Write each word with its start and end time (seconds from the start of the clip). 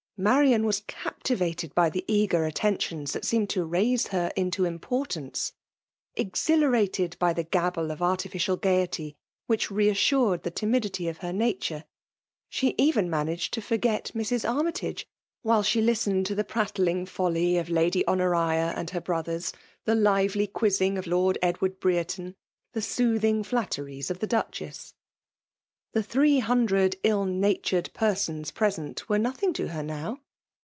Marian 0.21 0.67
was 0.67 0.81
captivated 0.85 1.73
by 1.73 1.89
the 1.89 2.05
eager 2.07 2.47
attentioBS 2.47 3.11
that 3.13 3.25
seemed 3.25 3.49
to 3.49 3.65
raise 3.65 4.09
her 4.09 4.31
into 4.35 4.65
importance; 4.65 5.51
exhilarated 6.15 7.17
by 7.17 7.33
the 7.33 7.41
gabble 7.43 7.89
of 7.89 8.03
artificial 8.03 8.55
gaiety, 8.55 9.15
which 9.47 9.71
re 9.71 9.89
assured 9.89 10.43
the 10.43 10.51
timidity 10.51 11.07
of 11.07 11.17
her 11.17 11.33
nature. 11.33 11.85
She 12.49 12.75
even 12.77 13.09
managed 13.09 13.51
to 13.55 13.63
forget 13.63 14.11
Mrs. 14.13 14.47
Armyta^, 14.47 15.05
while 15.41 15.63
she 15.63 15.81
listened 15.81 16.27
to 16.27 16.35
the 16.35 16.43
prattling 16.43 17.07
foUy 17.07 17.59
of 17.59 17.65
FKMALE 17.65 17.65
DOMINATION, 17.65 17.65
1S3 17.65 17.73
Lady 17.75 18.07
Honoria 18.07 18.73
and 18.77 18.89
her 18.91 19.01
brothers,'— 19.01 19.53
^the 19.87 19.97
Itveiy 19.97 20.29
(fovBung 20.53 20.99
of 20.99 21.05
Liord 21.05 21.37
Edward 21.41 21.79
Brereton, 21.79 22.35
the 22.73 22.81
sooth* 22.83 23.23
iiig^ 23.23 23.43
flatteries 23.47 24.11
of 24.11 24.19
the 24.19 24.27
Duchess. 24.27 24.93
The 25.93 26.01
three 26.03 26.39
hundred 26.39 26.95
ill 27.03 27.25
natured 27.25 27.89
persons 27.93 28.49
present 28.51 29.09
were 29.09 29.19
no 29.19 29.31
thing 29.31 29.51
to 29.55 29.67
her 29.67 29.83
now. 29.83 30.21